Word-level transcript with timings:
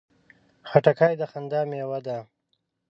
خټکی 0.69 1.13
د 1.19 1.23
خندا 1.31 1.61
مېوه 1.69 1.99
ده. 2.05 2.17